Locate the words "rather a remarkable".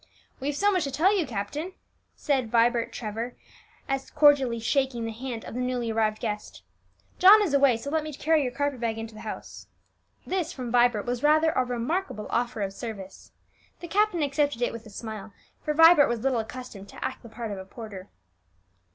11.21-12.25